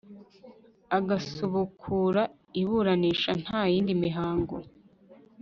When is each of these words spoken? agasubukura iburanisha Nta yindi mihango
agasubukura 0.97 2.21
iburanisha 2.61 3.31
Nta 3.43 3.61
yindi 3.71 3.91
mihango 4.03 4.55